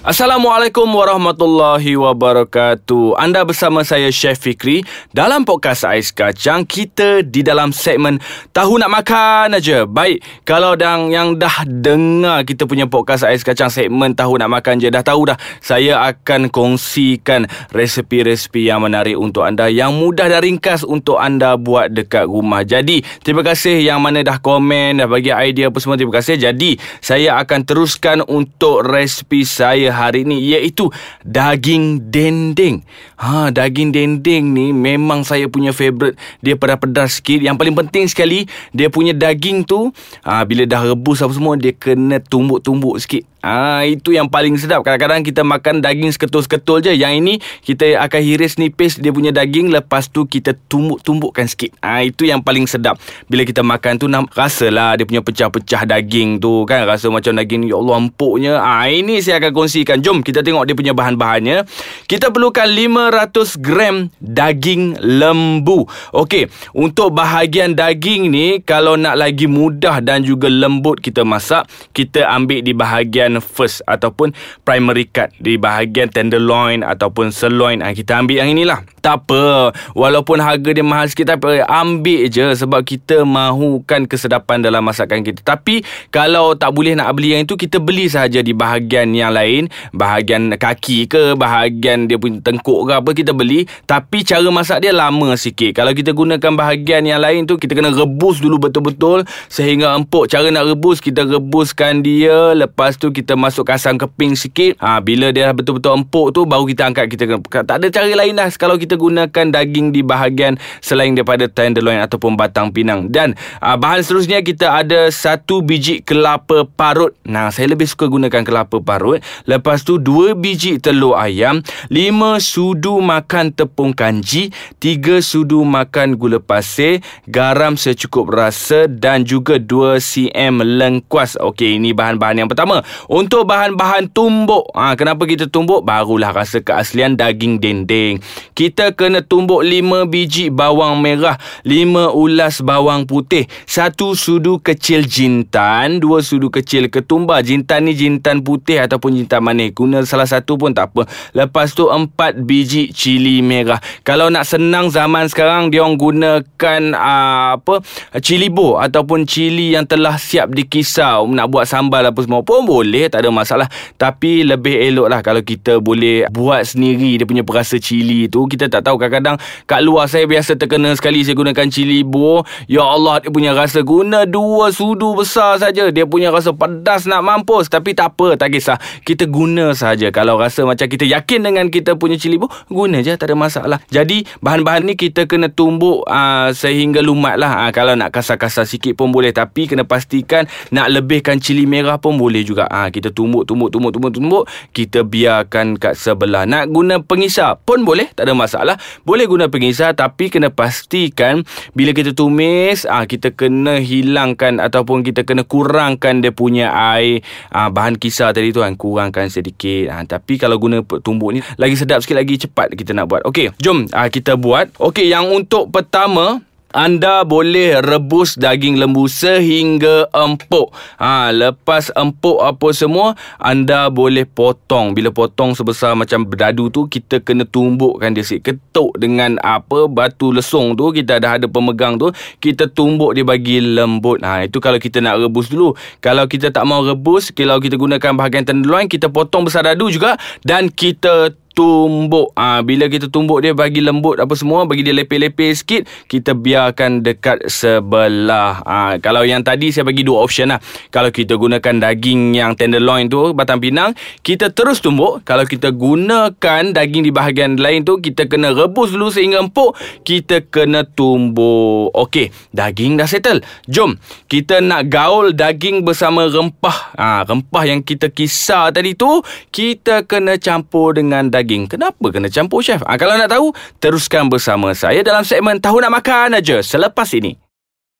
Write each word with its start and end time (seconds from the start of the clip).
Assalamualaikum 0.00 0.88
warahmatullahi 0.96 1.92
wabarakatuh. 1.92 3.20
Anda 3.20 3.44
bersama 3.44 3.84
saya 3.84 4.08
Chef 4.08 4.40
Fikri 4.40 4.80
dalam 5.12 5.44
podcast 5.44 5.84
Ais 5.84 6.08
Kacang. 6.08 6.64
Kita 6.64 7.20
di 7.20 7.44
dalam 7.44 7.68
segmen 7.68 8.16
Tahu 8.48 8.80
Nak 8.80 8.88
Makan 8.88 9.60
aja. 9.60 9.84
Baik, 9.84 10.24
kalau 10.48 10.72
dang 10.72 11.12
yang 11.12 11.36
dah 11.36 11.68
dengar 11.68 12.48
kita 12.48 12.64
punya 12.64 12.88
podcast 12.88 13.28
Ais 13.28 13.44
Kacang 13.44 13.68
segmen 13.68 14.16
Tahu 14.16 14.40
Nak 14.40 14.48
Makan 14.48 14.80
je 14.80 14.88
dah 14.88 15.04
tahu 15.04 15.28
dah. 15.28 15.36
Saya 15.60 16.00
akan 16.08 16.48
kongsikan 16.48 17.44
resepi-resepi 17.68 18.72
yang 18.72 18.80
menarik 18.80 19.20
untuk 19.20 19.44
anda 19.44 19.68
yang 19.68 20.00
mudah 20.00 20.32
dan 20.32 20.40
ringkas 20.40 20.80
untuk 20.80 21.20
anda 21.20 21.60
buat 21.60 21.92
dekat 21.92 22.24
rumah. 22.24 22.64
Jadi, 22.64 23.04
terima 23.20 23.44
kasih 23.44 23.84
yang 23.84 24.00
mana 24.00 24.24
dah 24.24 24.40
komen, 24.40 25.04
dah 25.04 25.08
bagi 25.12 25.28
idea 25.28 25.68
apa 25.68 25.76
semua. 25.76 26.00
Terima 26.00 26.16
kasih. 26.16 26.40
Jadi, 26.40 26.80
saya 27.04 27.36
akan 27.36 27.68
teruskan 27.68 28.24
untuk 28.24 28.80
resepi 28.80 29.44
saya 29.44 29.89
hari 29.92 30.24
ni 30.24 30.40
iaitu 30.40 30.88
daging 31.26 32.10
dendeng. 32.10 32.82
Ha, 33.20 33.52
daging 33.52 33.92
dendeng 33.92 34.56
ni 34.56 34.72
memang 34.72 35.26
saya 35.26 35.44
punya 35.50 35.74
favourite. 35.76 36.16
Dia 36.40 36.56
pedas-pedas 36.56 37.20
sikit. 37.20 37.44
Yang 37.44 37.56
paling 37.60 37.76
penting 37.76 38.04
sekali, 38.08 38.48
dia 38.72 38.88
punya 38.88 39.12
daging 39.12 39.68
tu, 39.68 39.92
ha, 40.24 40.42
bila 40.48 40.64
dah 40.64 40.88
rebus 40.88 41.20
apa 41.20 41.32
semua, 41.36 41.58
dia 41.60 41.76
kena 41.76 42.22
tumbuk-tumbuk 42.22 42.96
sikit. 43.02 43.28
Ha, 43.40 43.88
itu 43.88 44.12
yang 44.12 44.28
paling 44.28 44.52
sedap. 44.60 44.84
Kadang-kadang 44.84 45.24
kita 45.24 45.40
makan 45.40 45.80
daging 45.80 46.12
seketul-seketul 46.12 46.84
je. 46.84 46.92
Yang 46.92 47.12
ini 47.24 47.34
kita 47.64 47.96
akan 48.04 48.20
hiris 48.20 48.60
nipis 48.60 49.00
dia 49.00 49.16
punya 49.16 49.32
daging 49.32 49.72
lepas 49.72 50.12
tu 50.12 50.28
kita 50.28 50.52
tumbuk-tumbukkan 50.68 51.48
sikit. 51.48 51.72
Ha, 51.80 52.04
itu 52.04 52.28
yang 52.28 52.44
paling 52.44 52.68
sedap. 52.68 53.00
Bila 53.32 53.48
kita 53.48 53.64
makan 53.64 53.96
tu 53.96 54.12
nak 54.12 54.28
rasalah 54.36 55.00
dia 55.00 55.08
punya 55.08 55.24
pecah-pecah 55.24 55.88
daging 55.88 56.36
tu 56.36 56.68
kan 56.68 56.84
rasa 56.84 57.08
macam 57.08 57.32
daging 57.32 57.64
ya 57.64 57.80
Allah 57.80 57.96
empuknya. 58.04 58.60
Ha, 58.60 58.92
ini 58.92 59.24
saya 59.24 59.40
akan 59.40 59.52
kongsikan. 59.84 60.04
Jom 60.04 60.22
kita 60.22 60.44
tengok 60.44 60.64
dia 60.68 60.74
punya 60.76 60.92
bahan-bahannya. 60.94 61.66
Kita 62.06 62.30
perlukan 62.30 62.66
500 62.68 63.58
gram 63.58 63.96
daging 64.20 65.00
lembu. 65.00 65.88
Okey, 66.14 66.48
untuk 66.76 67.16
bahagian 67.16 67.74
daging 67.74 68.30
ni 68.30 68.46
kalau 68.62 68.94
nak 68.94 69.18
lagi 69.18 69.50
mudah 69.50 69.98
dan 70.04 70.22
juga 70.22 70.46
lembut 70.46 71.00
kita 71.00 71.26
masak, 71.26 71.66
kita 71.96 72.28
ambil 72.30 72.62
di 72.62 72.72
bahagian 72.76 73.40
first 73.42 73.82
ataupun 73.88 74.32
primary 74.62 75.08
cut 75.08 75.32
di 75.40 75.56
bahagian 75.56 76.12
tenderloin 76.12 76.84
ataupun 76.84 77.32
sirloin 77.32 77.80
ha, 77.80 77.92
kita 77.96 78.20
ambil 78.20 78.44
yang 78.44 78.50
inilah 78.52 78.84
tak 79.00 79.24
apa 79.24 79.72
walaupun 79.96 80.38
harga 80.38 80.70
dia 80.76 80.84
mahal 80.84 81.08
sikit 81.08 81.36
tapi 81.36 81.64
ambil 81.64 82.28
je 82.28 82.52
sebab 82.52 82.84
kita 82.84 83.24
mahukan 83.24 84.04
kesedapan 84.04 84.60
dalam 84.60 84.84
masakan 84.84 85.24
kita 85.24 85.40
tapi 85.40 85.80
kalau 86.12 86.52
tak 86.52 86.76
boleh 86.76 86.92
nak 86.92 87.16
beli 87.16 87.32
yang 87.34 87.48
itu 87.48 87.56
kita 87.56 87.80
beli 87.80 88.06
sahaja 88.12 88.44
di 88.44 88.52
bahagian 88.52 89.10
yang 89.16 89.32
lain 89.32 89.69
bahagian 89.94 90.52
kaki 90.54 91.06
ke 91.10 91.34
bahagian 91.34 92.06
dia 92.06 92.20
punya 92.20 92.42
tengkuk 92.44 92.88
ke 92.88 92.92
apa 92.98 93.10
kita 93.14 93.32
beli. 93.32 93.64
Tapi 93.86 94.22
cara 94.26 94.48
masak 94.50 94.84
dia 94.84 94.92
lama 94.92 95.34
sikit. 95.38 95.76
Kalau 95.76 95.94
kita 95.94 96.12
gunakan 96.12 96.52
bahagian 96.54 97.06
yang 97.06 97.22
lain 97.22 97.46
tu 97.46 97.56
kita 97.56 97.72
kena 97.72 97.94
rebus 97.94 98.42
dulu 98.42 98.60
betul-betul. 98.68 99.24
Sehingga 99.48 99.94
empuk. 99.96 100.30
Cara 100.30 100.50
nak 100.50 100.68
rebus 100.68 100.98
kita 100.98 101.24
rebuskan 101.24 102.02
dia. 102.04 102.52
Lepas 102.52 102.98
tu 103.00 103.10
kita 103.14 103.34
masuk 103.38 103.66
kasang 103.66 103.96
keping 103.96 104.34
sikit. 104.34 104.76
Ha, 104.82 104.98
Bila 105.00 105.30
dia 105.30 105.50
betul-betul 105.54 106.04
empuk 106.04 106.34
tu 106.34 106.44
Baru 106.44 106.66
kita 106.66 106.90
angkat. 106.90 107.10
Kita 107.10 107.24
Tak 107.64 107.76
ada 107.82 107.86
cara 107.88 108.06
lain 108.10 108.34
lah 108.36 108.48
Kalau 108.54 108.76
kita 108.76 108.96
gunakan 108.98 109.46
daging 109.50 109.94
di 109.94 110.00
bahagian 110.04 110.58
Selain 110.84 111.12
daripada 111.14 111.46
tenderloin 111.46 112.00
Ataupun 112.02 112.34
batang 112.34 112.70
pinang. 112.70 113.08
Dan 113.08 113.34
ha, 113.62 113.74
bahan 113.74 114.02
seterusnya 114.02 114.42
Kita 114.42 114.76
ada 114.80 115.08
satu 115.10 115.62
biji 115.62 116.02
kelapa 116.02 116.66
parut. 116.66 117.14
Nah, 117.24 117.52
Saya 117.52 117.72
lebih 117.72 117.86
suka 117.86 118.08
gunakan 118.08 118.42
kelapa 118.42 118.80
parut 118.82 119.22
Lepas 119.60 119.84
tu 119.84 120.00
dua 120.00 120.32
biji 120.32 120.80
telur 120.80 121.20
ayam 121.20 121.60
lima 121.92 122.40
sudu 122.40 122.96
makan 123.04 123.52
tepung 123.52 123.92
kanji 123.92 124.48
tiga 124.80 125.20
sudu 125.20 125.60
makan 125.68 126.16
gula 126.16 126.40
pasir 126.40 127.04
Garam 127.28 127.76
secukup 127.76 128.32
rasa 128.32 128.88
Dan 128.88 129.28
juga 129.28 129.60
2 129.60 130.00
cm 130.00 130.64
lengkuas. 130.64 131.36
Okey, 131.36 131.76
ini 131.76 131.92
bahan-bahan 131.92 132.42
yang 132.44 132.48
pertama. 132.50 132.80
Untuk 133.06 133.44
bahan-bahan 133.44 134.08
tumbuk. 134.10 134.72
Ha, 134.72 134.96
Kenapa 134.96 135.28
kita 135.28 135.46
tumbuk? 135.46 135.84
Barulah 135.84 136.32
rasa 136.32 136.64
keaslian 136.64 137.20
daging 137.20 137.60
dendeng 137.60 138.24
Kita 138.56 138.96
kena 138.96 139.20
tumbuk 139.20 139.60
5 139.60 140.08
biji 140.08 140.48
bawang 140.48 140.98
merah 141.04 141.36
5 141.68 142.16
ulas 142.16 142.64
bawang 142.64 143.04
putih 143.04 143.44
1 143.68 143.92
sudu 144.16 144.58
kecil 144.64 145.04
jintan 145.04 146.00
2 146.00 146.24
sudu 146.24 146.48
kecil 146.48 146.88
ketumbar. 146.88 147.44
Jintan 147.44 147.86
ni 147.86 147.92
jintan 147.92 148.40
putih 148.40 148.80
ataupun 148.80 149.20
jintan 149.20 149.42
manis 149.50 149.74
Guna 149.74 150.06
salah 150.06 150.30
satu 150.30 150.54
pun 150.56 150.70
tak 150.70 150.94
apa. 150.94 151.10
Lepas 151.34 151.74
tu 151.74 151.90
4 151.90 152.14
biji 152.46 152.94
cili 152.94 153.42
merah. 153.42 153.82
Kalau 154.06 154.30
nak 154.30 154.46
senang 154.46 154.88
zaman 154.88 155.26
sekarang 155.26 155.68
Dia 155.74 155.82
orang 155.82 155.98
gunakan 155.98 156.82
uh, 156.94 157.58
apa 157.58 157.82
Cili 158.22 158.48
bo 158.48 158.78
Ataupun 158.78 159.26
cili 159.26 159.74
yang 159.74 159.84
telah 159.84 160.16
siap 160.16 160.54
dikisar 160.54 161.22
Nak 161.26 161.46
buat 161.50 161.66
sambal 161.66 162.06
apa 162.06 162.20
semua 162.22 162.46
pun 162.46 162.62
boleh 162.66 163.10
tak 163.10 163.26
ada 163.26 163.30
masalah. 163.34 163.66
Tapi 163.96 164.46
lebih 164.46 164.76
elok 164.90 165.08
lah 165.10 165.20
kalau 165.24 165.40
kita 165.42 165.80
boleh 165.82 166.30
buat 166.30 166.62
sendiri 166.62 167.18
dia 167.18 167.26
punya 167.26 167.42
perasa 167.42 167.80
cili 167.80 168.30
tu. 168.30 168.46
Kita 168.46 168.70
tak 168.70 168.86
tahu 168.86 169.00
kadang-kadang 169.00 169.40
kat 169.66 169.80
luar 169.82 170.06
saya 170.06 170.26
biasa 170.28 170.54
terkena 170.54 170.92
sekali 170.94 171.24
saya 171.26 171.34
gunakan 171.34 171.66
cili 171.72 172.04
buah 172.04 172.44
ya 172.70 172.84
Allah 172.84 173.22
dia 173.24 173.30
punya 173.32 173.50
rasa 173.56 173.82
guna 173.82 174.26
dua 174.28 174.70
sudu 174.70 175.18
besar 175.18 175.58
saja. 175.58 175.88
Dia 175.90 176.04
punya 176.04 176.30
rasa 176.30 176.54
pedas 176.54 177.10
nak 177.10 177.26
mampus. 177.26 177.66
Tapi 177.66 177.96
tak 177.96 178.14
apa 178.14 178.38
tak 178.38 178.54
kisah. 178.54 178.78
Kita 179.02 179.24
guna 179.26 179.39
saja 179.72 180.12
kalau 180.12 180.36
rasa 180.36 180.68
macam 180.68 180.84
kita 180.84 181.08
yakin 181.08 181.40
dengan 181.40 181.66
kita 181.72 181.96
punya 181.96 182.20
cili 182.20 182.36
buah 182.36 182.68
guna 182.68 183.00
je 183.00 183.16
tak 183.16 183.32
ada 183.32 183.36
masalah. 183.36 183.78
Jadi 183.88 184.28
bahan-bahan 184.44 184.84
ni 184.84 184.94
kita 184.98 185.24
kena 185.24 185.48
tumbuk 185.48 186.04
aa, 186.04 186.20
ah, 186.20 186.48
sehingga 186.52 187.00
lumat 187.00 187.40
lah 187.40 187.48
aa, 187.48 187.62
ah, 187.68 187.70
kalau 187.72 187.96
nak 187.96 188.12
kasar-kasar 188.12 188.68
sikit 188.68 188.92
pun 189.00 189.08
boleh 189.08 189.32
tapi 189.32 189.64
kena 189.64 189.88
pastikan 189.88 190.44
nak 190.68 190.92
lebihkan 190.92 191.40
cili 191.40 191.64
merah 191.64 191.96
pun 191.96 192.20
boleh 192.20 192.44
juga. 192.44 192.68
Aa, 192.68 192.92
kita 192.92 193.08
tumbuk 193.08 193.48
tumbuk 193.48 193.72
tumbuk 193.72 193.96
tumbuk 193.96 194.12
tumbuk. 194.12 194.44
Kita 194.76 195.00
biarkan 195.06 195.80
kat 195.80 195.96
sebelah. 195.96 196.44
Nak 196.44 196.68
guna 196.68 197.00
pengisar 197.00 197.56
pun 197.56 197.82
boleh 197.82 198.12
tak 198.12 198.28
ada 198.28 198.36
masalah. 198.36 198.76
Boleh 199.08 199.24
guna 199.24 199.48
pengisar 199.48 199.96
tapi 199.96 200.28
kena 200.28 200.52
pastikan 200.52 201.46
bila 201.72 201.96
kita 201.96 202.12
tumis 202.12 202.84
ah 202.84 203.08
kita 203.08 203.32
kena 203.32 203.80
hilangkan 203.80 204.60
ataupun 204.60 205.00
kita 205.00 205.24
kena 205.24 205.48
kurangkan 205.48 206.20
dia 206.20 206.34
punya 206.34 206.68
air 206.70 207.24
ah, 207.48 207.72
bahan 207.72 207.96
kisar 207.96 208.36
tadi 208.36 208.52
tu 208.52 208.60
kan. 208.60 208.76
Kurangkan 208.76 209.29
sedikit. 209.30 209.88
Ah, 209.94 210.02
tapi 210.04 210.36
kalau 210.36 210.58
guna 210.58 210.82
tumbuk 210.82 211.32
ni 211.32 211.40
lagi 211.56 211.78
sedap 211.78 212.02
sikit 212.02 212.18
lagi 212.18 212.36
cepat 212.36 212.74
kita 212.74 212.92
nak 212.92 213.06
buat. 213.08 213.22
Okey 213.30 213.54
jom 213.62 213.86
ah, 213.94 214.10
kita 214.10 214.34
buat. 214.36 214.74
Okey 214.76 215.08
yang 215.08 215.30
untuk 215.30 215.70
pertama 215.70 216.42
anda 216.70 217.26
boleh 217.26 217.82
rebus 217.82 218.38
daging 218.38 218.78
lembu 218.78 219.10
sehingga 219.10 220.06
empuk. 220.14 220.70
Ha, 221.02 221.34
lepas 221.34 221.90
empuk 221.98 222.38
apa 222.38 222.70
semua, 222.70 223.18
anda 223.42 223.90
boleh 223.90 224.22
potong. 224.22 224.94
Bila 224.94 225.10
potong 225.10 225.58
sebesar 225.58 225.98
macam 225.98 226.22
berdadu 226.22 226.70
tu, 226.70 226.86
kita 226.86 227.18
kena 227.18 227.42
tumbukkan 227.42 228.14
dia 228.14 228.22
sikit. 228.22 228.42
Ketuk 228.50 228.98
dengan 229.02 229.38
apa 229.42 229.90
batu 229.90 230.30
lesung 230.30 230.78
tu, 230.78 230.94
kita 230.94 231.18
dah 231.18 231.42
ada 231.42 231.46
pemegang 231.50 231.98
tu, 231.98 232.14
kita 232.38 232.70
tumbuk 232.70 233.18
dia 233.18 233.26
bagi 233.26 233.58
lembut. 233.58 234.22
Ha, 234.22 234.46
itu 234.46 234.62
kalau 234.62 234.78
kita 234.78 235.02
nak 235.02 235.18
rebus 235.18 235.50
dulu. 235.50 235.74
Kalau 235.98 236.30
kita 236.30 236.54
tak 236.54 236.62
mau 236.66 236.86
rebus, 236.86 237.34
kalau 237.34 237.58
kita 237.58 237.74
gunakan 237.74 238.14
bahagian 238.14 238.46
tenderloin, 238.46 238.86
kita 238.86 239.10
potong 239.10 239.42
besar 239.42 239.66
dadu 239.66 239.90
juga 239.90 240.14
dan 240.46 240.70
kita 240.70 241.34
tumbuk. 241.52 242.32
Ha, 242.38 242.62
Bila 242.64 242.88
kita 242.88 243.12
tumbuk 243.12 243.44
dia 243.44 243.52
bagi 243.52 243.84
lembut 243.84 244.16
apa 244.16 244.32
semua 244.32 244.64
Bagi 244.64 244.86
dia 244.86 244.94
lepeh-lepeh 244.96 245.50
sikit 245.52 245.82
Kita 246.08 246.32
biarkan 246.32 247.04
dekat 247.04 247.46
sebelah. 247.50 248.62
Ha, 248.64 248.96
Kalau 249.02 249.26
yang 249.26 249.44
tadi 249.44 249.68
saya 249.74 249.84
bagi 249.84 250.06
dua 250.06 250.24
option 250.24 250.50
lah. 250.54 250.60
Kalau 250.88 251.12
kita 251.12 251.36
gunakan 251.36 251.74
daging 251.82 252.32
yang 252.38 252.56
tenderloin 252.56 253.12
tu 253.12 253.36
Batang 253.36 253.60
pinang 253.60 253.92
Kita 254.24 254.48
terus 254.54 254.80
tumbuk. 254.80 255.22
Kalau 255.28 255.44
kita 255.44 255.74
gunakan 255.74 256.62
daging 256.72 257.02
di 257.04 257.12
bahagian 257.12 257.60
lain 257.60 257.84
tu 257.84 258.00
Kita 258.00 258.24
kena 258.24 258.56
rebus 258.56 258.94
dulu 258.94 259.12
sehingga 259.12 259.42
empuk 259.44 259.76
Kita 260.06 260.40
kena 260.48 260.86
tumbuk. 260.88 261.92
Okey, 261.92 262.32
daging 262.54 262.96
dah 262.96 263.06
settle. 263.10 263.42
Jom, 263.66 263.98
kita 264.30 264.62
nak 264.64 264.88
gaul 264.88 265.36
daging 265.36 265.82
bersama 265.84 266.30
rempah. 266.30 266.94
Ha, 266.96 267.26
Rempah 267.26 267.64
yang 267.66 267.84
kita 267.84 268.08
kisar 268.08 268.72
tadi 268.72 268.94
tu 268.94 269.20
Kita 269.50 270.06
kena 270.06 270.38
campur 270.40 270.96
dengan 270.96 271.28
daging 271.28 271.49
daging. 271.50 271.66
Kenapa 271.66 272.06
kena 272.14 272.30
campur 272.30 272.62
chef? 272.62 272.86
Ha, 272.86 272.94
kalau 272.94 273.18
nak 273.18 273.34
tahu, 273.34 273.50
teruskan 273.82 274.30
bersama 274.30 274.70
saya 274.70 275.02
dalam 275.02 275.26
segmen 275.26 275.58
Tahu 275.58 275.82
Nak 275.82 275.90
Makan 275.98 276.38
aja 276.38 276.62
selepas 276.62 277.10
ini. 277.18 277.49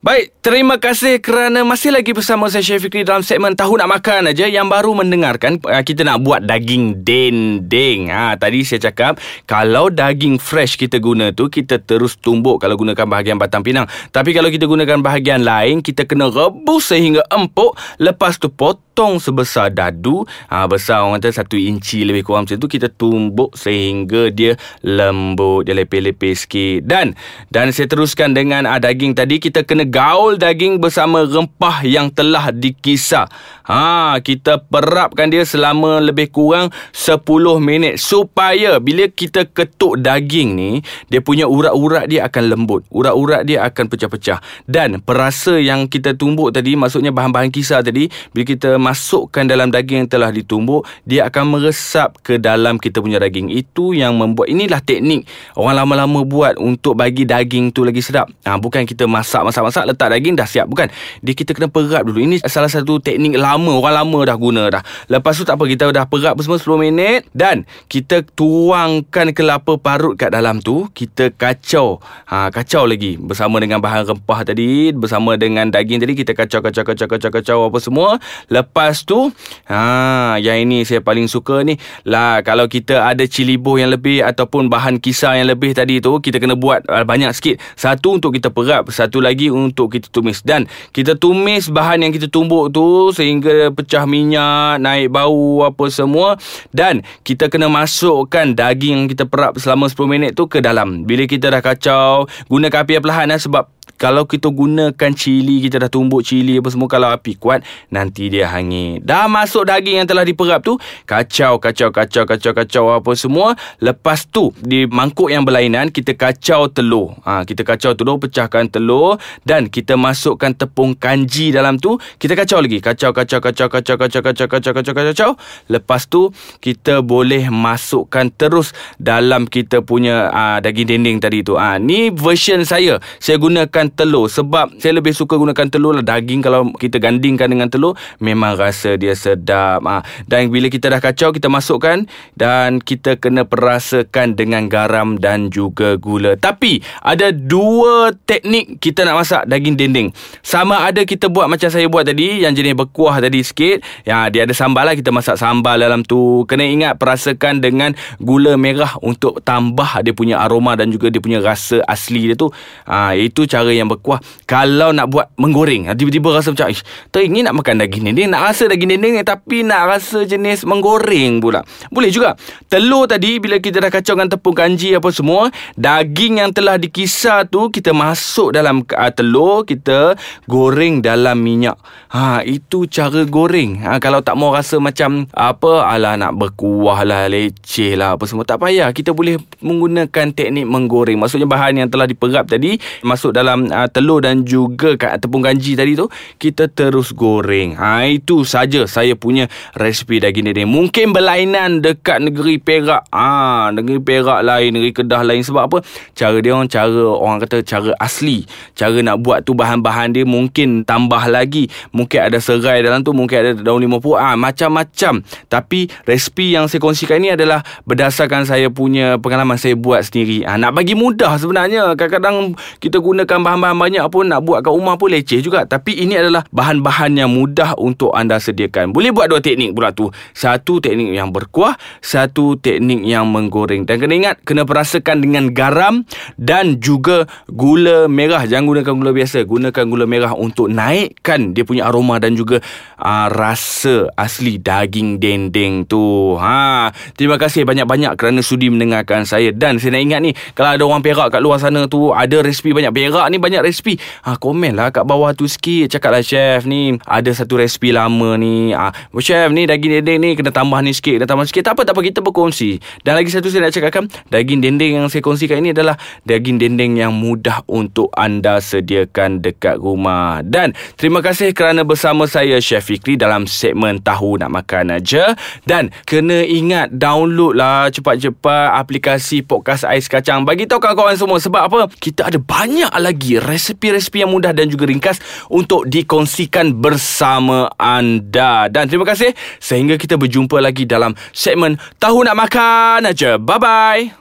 Baik, 0.00 0.32
terima 0.40 0.80
kasih 0.80 1.20
kerana 1.20 1.60
masih 1.60 1.92
lagi 1.92 2.16
bersama 2.16 2.48
saya 2.48 2.64
Chef 2.64 2.80
Fikri 2.80 3.04
dalam 3.04 3.20
segmen 3.20 3.52
Tahu 3.52 3.76
Nak 3.76 4.00
Makan 4.00 4.32
aja 4.32 4.48
yang 4.48 4.64
baru 4.72 4.96
mendengarkan 4.96 5.60
uh, 5.60 5.84
kita 5.84 6.08
nak 6.08 6.24
buat 6.24 6.40
daging 6.40 7.04
dendeng. 7.04 8.08
Ha, 8.08 8.32
tadi 8.40 8.64
saya 8.64 8.88
cakap 8.88 9.20
kalau 9.44 9.92
daging 9.92 10.40
fresh 10.40 10.80
kita 10.80 10.96
guna 11.04 11.36
tu 11.36 11.52
kita 11.52 11.84
terus 11.84 12.16
tumbuk 12.16 12.64
kalau 12.64 12.80
gunakan 12.80 13.04
bahagian 13.04 13.36
batang 13.36 13.60
pinang. 13.60 13.84
Tapi 14.08 14.32
kalau 14.32 14.48
kita 14.48 14.64
gunakan 14.64 15.04
bahagian 15.04 15.44
lain 15.44 15.84
kita 15.84 16.08
kena 16.08 16.32
rebus 16.32 16.96
sehingga 16.96 17.20
empuk 17.28 17.76
lepas 18.00 18.40
tu 18.40 18.48
potong 18.48 19.20
sebesar 19.20 19.68
dadu. 19.68 20.24
Ha, 20.48 20.64
besar 20.64 21.04
orang 21.04 21.20
kata 21.20 21.44
satu 21.44 21.60
inci 21.60 22.08
lebih 22.08 22.24
kurang 22.24 22.48
macam 22.48 22.56
tu 22.56 22.72
kita 22.72 22.88
tumbuk 22.88 23.52
sehingga 23.52 24.32
dia 24.32 24.56
lembut, 24.80 25.68
dia 25.68 25.76
lepeh-lepeh 25.76 26.32
sikit. 26.32 26.88
Dan 26.88 27.12
dan 27.52 27.68
saya 27.68 27.84
teruskan 27.84 28.32
dengan 28.32 28.64
uh, 28.64 28.80
daging 28.80 29.12
tadi 29.12 29.36
kita 29.36 29.60
kena 29.68 29.89
gaul 29.90 30.38
daging 30.38 30.78
bersama 30.78 31.26
rempah 31.26 31.82
yang 31.82 32.08
telah 32.08 32.54
dikisar. 32.54 33.26
Ha, 33.70 34.18
kita 34.18 34.60
perapkan 34.66 35.30
dia 35.30 35.46
selama 35.46 36.02
lebih 36.02 36.34
kurang 36.34 36.74
10 36.90 37.22
minit 37.62 38.02
supaya 38.02 38.82
bila 38.82 39.06
kita 39.06 39.46
ketuk 39.46 40.02
daging 40.02 40.58
ni, 40.58 40.70
dia 41.06 41.22
punya 41.22 41.46
urat-urat 41.46 42.10
dia 42.10 42.26
akan 42.26 42.44
lembut. 42.50 42.82
Urat-urat 42.90 43.46
dia 43.46 43.62
akan 43.62 43.86
pecah-pecah. 43.86 44.42
Dan 44.66 44.98
perasa 44.98 45.56
yang 45.56 45.86
kita 45.86 46.18
tumbuk 46.18 46.50
tadi, 46.50 46.74
maksudnya 46.74 47.14
bahan-bahan 47.14 47.48
kisar 47.48 47.86
tadi, 47.86 48.10
bila 48.34 48.44
kita 48.44 48.76
masukkan 48.76 49.46
dalam 49.46 49.70
daging 49.70 50.04
yang 50.04 50.10
telah 50.10 50.34
ditumbuk, 50.34 50.82
dia 51.06 51.30
akan 51.30 51.56
meresap 51.56 52.18
ke 52.26 52.42
dalam 52.42 52.76
kita 52.76 52.98
punya 52.98 53.22
daging. 53.22 53.54
Itu 53.54 53.94
yang 53.94 54.18
membuat, 54.18 54.50
inilah 54.50 54.82
teknik 54.82 55.30
orang 55.54 55.86
lama-lama 55.86 56.26
buat 56.26 56.58
untuk 56.58 56.98
bagi 56.98 57.22
daging 57.22 57.70
tu 57.70 57.86
lagi 57.86 58.02
sedap. 58.02 58.26
Ha, 58.42 58.58
bukan 58.58 58.82
kita 58.82 59.06
masak-masak-masak 59.06 59.70
masak 59.70 59.84
letak 59.86 60.08
daging 60.10 60.34
dah 60.34 60.48
siap 60.50 60.66
bukan 60.66 60.90
dia 61.22 61.34
kita 61.36 61.54
kena 61.54 61.70
perap 61.70 62.02
dulu 62.02 62.18
ini 62.18 62.42
salah 62.42 62.66
satu 62.66 62.98
teknik 62.98 63.38
lama 63.38 63.59
orang 63.68 64.04
lama 64.04 64.18
dah 64.24 64.36
guna 64.38 64.62
dah. 64.70 64.82
Lepas 65.10 65.36
tu 65.36 65.44
tak 65.44 65.58
apa 65.58 65.64
kita 65.66 65.90
dah 65.90 66.06
perap 66.06 66.38
semua 66.40 66.56
10 66.56 66.84
minit 66.86 67.26
dan 67.34 67.66
kita 67.90 68.22
tuangkan 68.32 69.34
kelapa 69.34 69.76
parut 69.76 70.14
kat 70.14 70.30
dalam 70.30 70.62
tu 70.62 70.86
kita 70.94 71.34
kacau. 71.34 71.98
Ha, 72.30 72.48
kacau 72.54 72.86
lagi. 72.86 73.18
Bersama 73.18 73.58
dengan 73.58 73.82
bahan 73.82 74.06
rempah 74.06 74.40
tadi 74.46 74.94
bersama 74.94 75.34
dengan 75.34 75.68
daging 75.68 76.00
tadi 76.00 76.14
kita 76.14 76.32
kacau 76.32 76.62
kacau 76.62 76.86
kacau 76.86 77.06
kacau 77.10 77.30
kacau 77.34 77.58
apa 77.66 77.78
semua. 77.82 78.08
Lepas 78.46 79.02
tu 79.02 79.28
ha, 79.66 80.38
yang 80.38 80.62
ini 80.62 80.86
saya 80.86 81.02
paling 81.02 81.26
suka 81.26 81.66
ni 81.66 81.76
lah 82.06 82.40
kalau 82.46 82.70
kita 82.70 83.02
ada 83.10 83.26
cili 83.26 83.58
boh 83.58 83.76
yang 83.76 83.90
lebih 83.90 84.22
ataupun 84.22 84.70
bahan 84.70 85.02
kisar 85.02 85.42
yang 85.42 85.50
lebih 85.50 85.74
tadi 85.74 85.98
tu 85.98 86.22
kita 86.22 86.38
kena 86.38 86.54
buat 86.54 86.86
uh, 86.86 87.02
banyak 87.02 87.34
sikit. 87.34 87.58
Satu 87.74 88.16
untuk 88.16 88.36
kita 88.38 88.52
perap 88.54 88.86
satu 88.92 89.18
lagi 89.18 89.50
untuk 89.50 89.96
kita 89.96 90.06
tumis. 90.12 90.44
Dan 90.44 90.70
kita 90.94 91.16
tumis 91.16 91.72
bahan 91.72 92.06
yang 92.06 92.12
kita 92.14 92.30
tumbuk 92.30 92.70
tu 92.70 93.10
sehingga 93.10 93.49
pecah 93.74 94.04
minyak, 94.04 94.78
naik 94.82 95.10
bau 95.10 95.64
apa 95.66 95.84
semua 95.90 96.36
dan 96.70 97.02
kita 97.26 97.50
kena 97.50 97.66
masukkan 97.70 98.52
daging 98.52 99.06
yang 99.06 99.08
kita 99.10 99.24
perap 99.26 99.56
selama 99.58 99.88
10 99.88 100.06
minit 100.06 100.30
tu 100.36 100.46
ke 100.46 100.62
dalam. 100.62 101.02
Bila 101.06 101.24
kita 101.26 101.50
dah 101.50 101.62
kacau, 101.62 102.28
gunakan 102.46 102.82
api 102.84 103.00
perlahan 103.00 103.34
eh, 103.34 103.40
sebab 103.40 103.79
kalau 104.00 104.24
kita 104.24 104.48
gunakan 104.48 105.12
cili 105.12 105.60
kita 105.60 105.76
dah 105.76 105.92
tumbuk 105.92 106.24
cili 106.24 106.56
apa 106.56 106.72
semua 106.72 106.88
kalau 106.88 107.12
api 107.12 107.36
kuat 107.36 107.60
nanti 107.92 108.32
dia 108.32 108.48
hangit 108.48 109.04
dah 109.04 109.28
masuk 109.28 109.68
daging 109.68 110.00
yang 110.00 110.08
telah 110.08 110.24
diperap 110.24 110.64
tu 110.64 110.80
kacau 111.04 111.60
kacau 111.60 111.92
kacau 111.92 112.24
kacau 112.24 112.52
kacau 112.56 112.84
apa 112.96 113.12
semua 113.12 113.52
lepas 113.84 114.24
tu 114.24 114.56
di 114.56 114.88
mangkuk 114.88 115.28
yang 115.28 115.44
berlainan 115.44 115.92
kita 115.92 116.16
kacau 116.16 116.72
telur 116.72 117.12
ha, 117.28 117.44
kita 117.44 117.60
kacau 117.60 117.92
telur 117.92 118.16
pecahkan 118.16 118.72
telur 118.72 119.20
dan 119.44 119.68
kita 119.68 120.00
masukkan 120.00 120.56
tepung 120.56 120.96
kanji 120.96 121.52
dalam 121.52 121.76
tu 121.76 122.00
kita 122.16 122.32
kacau 122.32 122.64
lagi 122.64 122.80
kacau 122.80 123.12
kacau 123.12 123.38
kacau 123.44 123.68
kacau 123.68 123.96
kacau 124.00 124.20
kacau 124.24 124.46
kacau 124.48 124.72
kacau 124.72 124.94
kacau 124.96 125.04
kacau 125.12 125.30
lepas 125.68 126.08
tu 126.08 126.32
kita 126.64 127.04
boleh 127.04 127.52
masukkan 127.52 128.32
terus 128.32 128.72
dalam 128.96 129.44
kita 129.44 129.84
punya 129.84 130.32
aa, 130.32 130.64
daging 130.64 130.88
dendeng 130.88 131.18
tadi 131.20 131.44
tu 131.44 131.60
ah 131.60 131.76
ha, 131.76 131.82
ni 131.82 132.08
version 132.08 132.64
saya 132.64 132.96
saya 133.20 133.36
gunakan 133.36 133.89
telur. 133.94 134.26
Sebab 134.30 134.78
saya 134.82 134.98
lebih 134.98 135.14
suka 135.14 135.36
gunakan 135.38 135.66
telur 135.70 135.94
lah. 135.96 136.04
Daging 136.04 136.40
kalau 136.42 136.70
kita 136.74 136.98
gandingkan 136.98 137.50
dengan 137.50 137.70
telur 137.70 137.94
memang 138.18 138.58
rasa 138.58 138.98
dia 138.98 139.14
sedap. 139.14 139.82
Ha. 139.86 140.02
dan 140.28 140.52
bila 140.52 140.68
kita 140.68 140.92
dah 140.92 141.00
kacau 141.00 141.32
kita 141.32 141.48
masukkan 141.50 142.04
dan 142.36 142.78
kita 142.82 143.16
kena 143.16 143.46
perasakan 143.46 144.34
dengan 144.36 144.66
garam 144.66 145.16
dan 145.16 145.48
juga 145.48 145.96
gula. 145.96 146.36
Tapi 146.36 146.82
ada 147.00 147.32
dua 147.32 148.12
teknik 148.26 148.82
kita 148.82 149.06
nak 149.06 149.24
masak 149.24 149.42
daging 149.48 149.76
dendeng 149.78 150.08
sama 150.44 150.84
ada 150.84 151.06
kita 151.06 151.30
buat 151.30 151.46
macam 151.46 151.70
saya 151.70 151.86
buat 151.86 152.04
tadi 152.04 152.44
yang 152.44 152.52
jenis 152.52 152.76
berkuah 152.76 153.22
tadi 153.24 153.40
sikit. 153.40 153.80
Ya 154.04 154.28
dia 154.28 154.44
ada 154.44 154.52
sambal 154.52 154.84
lah. 154.84 154.94
Kita 154.98 155.14
masak 155.14 155.40
sambal 155.40 155.80
dalam 155.80 156.04
tu. 156.04 156.44
Kena 156.44 156.66
ingat 156.66 157.00
perasakan 157.00 157.64
dengan 157.64 157.96
gula 158.20 158.58
merah 158.60 158.92
untuk 159.00 159.40
tambah 159.40 160.04
dia 160.04 160.12
punya 160.12 160.42
aroma 160.42 160.76
dan 160.76 160.92
juga 160.92 161.08
dia 161.08 161.22
punya 161.22 161.40
rasa 161.40 161.80
asli 161.88 162.28
dia 162.28 162.36
tu. 162.36 162.52
Ha, 162.84 163.16
itu 163.16 163.48
cara 163.48 163.72
yang 163.72 163.79
berkuah 163.88 164.20
Kalau 164.44 164.90
nak 164.90 165.08
buat 165.08 165.30
menggoreng. 165.40 165.88
Ah, 165.88 165.96
Tiba-tiba 165.96 166.34
rasa 166.36 166.52
macam 166.52 166.68
Ish 166.68 166.82
ni 167.30 167.40
nak 167.46 167.54
makan 167.56 167.80
daging 167.86 168.10
dendeng 168.10 168.34
Nak 168.34 168.42
rasa 168.52 168.68
daging 168.68 168.98
dendeng 168.98 169.14
Tapi 169.22 169.62
nak 169.62 169.88
rasa 169.88 170.26
jenis 170.26 170.66
menggoreng 170.66 171.38
pula. 171.40 171.62
Boleh 171.88 172.10
juga. 172.12 172.34
Telur 172.66 173.06
tadi 173.06 173.38
Bila 173.38 173.62
kita 173.62 173.80
dah 173.80 173.88
kacau 173.88 174.18
dengan 174.18 174.28
tepung 174.34 174.56
kanji 174.56 174.92
apa 174.92 175.08
semua 175.14 175.48
Daging 175.78 176.42
yang 176.42 176.50
telah 176.50 176.76
dikisar 176.76 177.46
tu 177.46 177.70
Kita 177.70 177.94
masuk 177.94 178.52
dalam 178.52 178.82
uh, 178.82 179.12
telur 179.14 179.64
Kita 179.64 180.18
goreng 180.50 181.00
dalam 181.00 181.40
minyak. 181.40 181.78
Ha, 182.12 182.42
Itu 182.42 182.90
cara 182.90 183.24
goreng. 183.24 183.80
Ha, 183.86 184.02
Kalau 184.02 184.20
tak 184.20 184.34
mau 184.34 184.50
rasa 184.52 184.82
macam 184.82 185.30
Apa 185.32 185.86
Alah 185.86 186.18
nak 186.18 186.34
berkuah 186.36 187.06
lah 187.06 187.30
Leceh 187.30 187.94
lah 187.94 188.18
Apa 188.18 188.26
semua 188.26 188.42
Tak 188.42 188.58
payah. 188.60 188.90
Kita 188.90 189.14
boleh 189.14 189.38
menggunakan 189.62 190.34
teknik 190.34 190.66
menggoreng. 190.66 191.16
Maksudnya 191.16 191.46
bahan 191.46 191.86
yang 191.86 191.88
telah 191.88 192.10
diperap 192.10 192.50
tadi 192.50 192.76
Masuk 193.06 193.30
dalam 193.30 193.69
uh, 193.70 193.88
telur 193.90 194.22
dan 194.22 194.44
juga 194.44 194.94
tepung 195.16 195.42
kanji 195.42 195.74
tadi 195.74 195.96
tu 195.96 196.06
kita 196.36 196.68
terus 196.70 197.14
goreng. 197.14 197.74
Ha 197.78 198.06
itu 198.06 198.42
saja 198.44 198.84
saya 198.84 199.14
punya 199.14 199.46
resipi 199.78 200.20
daging 200.20 200.50
dendeng. 200.50 200.70
Mungkin 200.70 201.14
berlainan 201.14 201.80
dekat 201.80 202.20
negeri 202.20 202.58
Perak. 202.60 203.06
Ah 203.14 203.70
ha, 203.70 203.74
negeri 203.74 204.02
Perak 204.02 204.42
lain, 204.42 204.70
negeri 204.74 204.92
Kedah 204.92 205.22
lain 205.22 205.42
sebab 205.46 205.70
apa? 205.70 205.78
Cara 206.14 206.36
dia 206.42 206.52
orang 206.52 206.68
cara 206.68 206.90
orang 206.92 207.38
kata 207.44 207.62
cara 207.62 207.92
asli. 208.00 208.44
Cara 208.74 208.98
nak 209.00 209.22
buat 209.22 209.46
tu 209.46 209.54
bahan-bahan 209.54 210.12
dia 210.12 210.24
mungkin 210.26 210.82
tambah 210.84 211.30
lagi. 211.30 211.70
Mungkin 211.94 212.30
ada 212.30 212.38
serai 212.42 212.82
dalam 212.82 213.06
tu, 213.06 213.14
mungkin 213.14 213.36
ada 213.38 213.50
daun 213.56 213.80
limau 213.80 214.02
pun. 214.02 214.18
Ah 214.18 214.34
ha, 214.34 214.38
macam-macam. 214.38 215.22
Tapi 215.46 215.86
resipi 216.04 216.52
yang 216.54 216.66
saya 216.66 216.82
kongsikan 216.82 217.20
ni 217.22 217.32
adalah 217.32 217.62
berdasarkan 217.86 218.44
saya 218.48 218.68
punya 218.72 219.16
pengalaman 219.20 219.56
saya 219.56 219.76
buat 219.76 220.02
sendiri. 220.02 220.42
Ha, 220.44 220.56
nak 220.56 220.74
bagi 220.76 220.96
mudah 220.96 221.36
sebenarnya. 221.36 221.94
Kadang-kadang 221.94 222.56
kita 222.80 222.98
gunakan 222.98 223.38
bahan 223.40 223.59
bahan-bahan 223.60 223.90
banyak 223.90 224.06
pun 224.12 224.24
nak 224.28 224.40
buat 224.44 224.60
kat 224.64 224.72
rumah 224.72 224.94
pun 224.96 225.08
leceh 225.10 225.40
juga. 225.42 225.66
Tapi 225.66 226.00
ini 226.00 226.14
adalah 226.14 226.46
bahan-bahan 226.54 227.16
yang 227.18 227.30
mudah 227.34 227.74
untuk 227.76 228.14
anda 228.14 228.38
sediakan. 228.38 228.94
Boleh 228.94 229.10
buat 229.10 229.26
dua 229.26 229.42
teknik 229.42 229.74
pula 229.74 229.90
tu. 229.90 230.12
Satu 230.30 230.78
teknik 230.78 231.10
yang 231.10 231.34
berkuah, 231.34 231.74
satu 231.98 232.54
teknik 232.54 233.02
yang 233.02 233.26
menggoreng. 233.26 233.82
Dan 233.82 233.98
kena 233.98 234.14
ingat, 234.14 234.36
kena 234.46 234.62
perasakan 234.62 235.24
dengan 235.24 235.50
garam 235.50 236.06
dan 236.38 236.78
juga 236.78 237.26
gula 237.50 238.06
merah. 238.06 238.46
Jangan 238.46 238.70
gunakan 238.70 238.94
gula 238.94 239.10
biasa. 239.10 239.42
Gunakan 239.42 239.84
gula 239.90 240.06
merah 240.06 240.32
untuk 240.38 240.70
naikkan 240.70 241.50
dia 241.50 241.66
punya 241.66 241.90
aroma 241.90 242.22
dan 242.22 242.38
juga 242.38 242.62
uh, 243.02 243.26
rasa 243.26 244.06
asli 244.14 244.62
daging 244.62 245.18
dendeng 245.18 245.82
tu. 245.90 246.38
Ha, 246.38 246.94
terima 247.18 247.34
kasih 247.34 247.66
banyak-banyak 247.66 248.14
kerana 248.14 248.38
sudi 248.38 248.70
mendengarkan 248.70 249.26
saya. 249.26 249.50
Dan 249.50 249.82
saya 249.82 249.98
nak 249.98 250.02
ingat 250.06 250.20
ni, 250.22 250.30
kalau 250.54 250.70
ada 250.78 250.84
orang 250.86 251.02
Perak 251.02 251.34
kat 251.34 251.42
luar 251.42 251.58
sana 251.58 251.90
tu, 251.90 252.14
ada 252.14 252.38
resipi 252.38 252.70
banyak 252.70 252.94
Perak 252.94 253.26
ni 253.34 253.42
banyak 253.42 253.49
resipi. 253.58 253.98
Ha, 254.22 254.38
komen 254.38 254.78
lah 254.78 254.94
kat 254.94 255.02
bawah 255.02 255.34
tu 255.34 255.50
sikit. 255.50 255.90
Cakap 255.98 256.14
lah 256.14 256.22
chef 256.22 256.62
ni. 256.62 256.94
Ada 257.02 257.42
satu 257.42 257.58
resipi 257.58 257.90
lama 257.90 258.38
ni. 258.38 258.70
Ha, 258.70 258.94
chef 259.18 259.50
ni 259.50 259.66
daging 259.66 259.98
dendeng 259.98 260.22
ni 260.22 260.30
kena 260.38 260.54
tambah 260.54 260.78
ni 260.78 260.94
sikit. 260.94 261.18
Kena 261.18 261.26
tambah 261.26 261.50
sikit. 261.50 261.66
Tak 261.66 261.74
apa, 261.74 261.82
tak 261.90 261.94
apa. 261.98 262.00
Kita 262.06 262.20
berkongsi. 262.22 262.78
Dan 263.02 263.18
lagi 263.18 263.34
satu 263.34 263.50
saya 263.50 263.66
nak 263.66 263.74
cakapkan. 263.74 264.06
Daging 264.30 264.62
dendeng 264.62 265.02
yang 265.02 265.10
saya 265.10 265.26
kongsikan 265.26 265.58
ini 265.58 265.74
adalah 265.74 265.98
daging 266.22 266.62
dendeng 266.62 266.94
yang 266.94 267.10
mudah 267.10 267.66
untuk 267.66 268.14
anda 268.14 268.62
sediakan 268.62 269.42
dekat 269.42 269.80
rumah. 269.80 270.44
Dan 270.46 270.76
terima 270.94 271.24
kasih 271.24 271.50
kerana 271.56 271.82
bersama 271.82 272.28
saya 272.28 272.60
Chef 272.60 272.86
Fikri 272.86 273.16
dalam 273.16 273.48
segmen 273.48 273.98
Tahu 274.04 274.38
Nak 274.38 274.50
Makan 274.52 275.00
Aja. 275.00 275.34
Dan 275.64 275.88
kena 276.04 276.44
ingat 276.44 276.92
download 276.92 277.56
lah 277.56 277.88
cepat-cepat 277.88 278.76
aplikasi 278.76 279.40
podcast 279.40 279.88
Ais 279.88 280.06
Kacang. 280.06 280.44
Bagi 280.44 280.68
tahu 280.68 280.82
kawan-kawan 280.82 281.16
semua. 281.16 281.38
Sebab 281.40 281.62
apa? 281.66 281.78
Kita 281.96 282.28
ada 282.28 282.36
banyak 282.36 282.92
lagi 283.00 283.29
resipi-resipi 283.38 284.26
yang 284.26 284.34
mudah 284.34 284.50
dan 284.50 284.66
juga 284.66 284.90
ringkas 284.90 285.22
untuk 285.46 285.86
dikongsikan 285.86 286.74
bersama 286.80 287.70
anda. 287.78 288.66
Dan 288.66 288.90
terima 288.90 289.06
kasih 289.06 289.30
sehingga 289.62 289.94
kita 289.94 290.18
berjumpa 290.18 290.58
lagi 290.58 290.88
dalam 290.88 291.14
segmen 291.30 291.78
Tahu 292.02 292.26
Nak 292.26 292.36
Makan 292.36 293.00
aja. 293.06 293.38
Bye-bye. 293.38 294.18